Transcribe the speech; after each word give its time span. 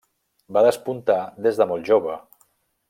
Va 0.57 0.63
despuntar 0.67 1.19
des 1.49 1.61
de 1.63 1.71
molt 1.73 1.89
jove. 1.93 2.21